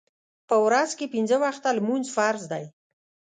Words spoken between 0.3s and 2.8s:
په ورځ کې پینځه وخته لمونځ فرض دی.